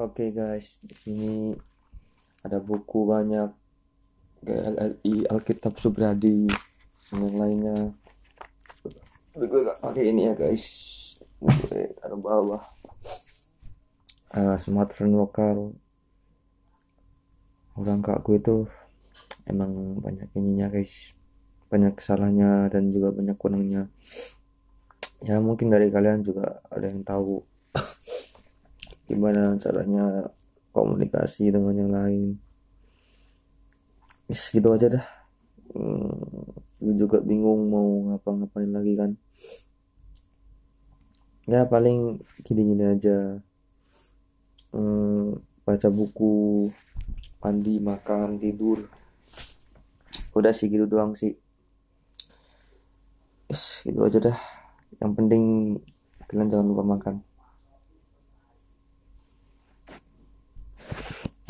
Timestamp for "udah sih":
50.32-50.72